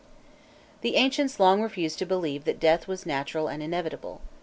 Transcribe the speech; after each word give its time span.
The 0.81 0.95
ancients 0.95 1.39
long 1.39 1.61
refused 1.61 1.99
to 1.99 2.07
believe 2.07 2.43
that 2.45 2.59
death 2.59 2.87
was 2.87 3.05
natural 3.05 3.47
and 3.47 3.61
inevitable. 3.61 4.19